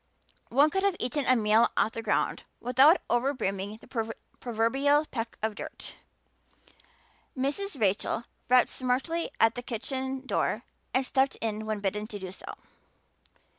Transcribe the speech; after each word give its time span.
One 0.49 0.71
could 0.71 0.81
have 0.81 0.95
eaten 0.99 1.27
a 1.27 1.35
meal 1.35 1.69
off 1.77 1.91
the 1.91 2.01
ground 2.01 2.41
without 2.59 2.97
over 3.07 3.35
brimming 3.35 3.77
the 3.77 4.09
proverbial 4.39 5.05
peck 5.05 5.37
of 5.43 5.53
dirt. 5.53 5.97
Mrs. 7.37 7.79
Rachel 7.79 8.23
rapped 8.49 8.69
smartly 8.69 9.29
at 9.39 9.53
the 9.53 9.61
kitchen 9.61 10.25
door 10.25 10.63
and 10.91 11.05
stepped 11.05 11.35
in 11.35 11.67
when 11.67 11.81
bidden 11.81 12.07
to 12.07 12.17
do 12.17 12.31
so. 12.31 12.51